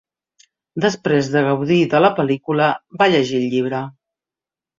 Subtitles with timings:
[0.85, 2.71] Després de gaudir de la pel·lícula,
[3.03, 3.85] va llegir el llibre.